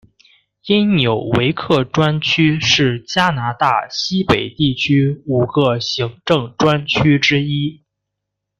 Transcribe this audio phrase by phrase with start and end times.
[0.65, 7.83] 因纽维克专区是加拿大西北地区五个行政专区之一。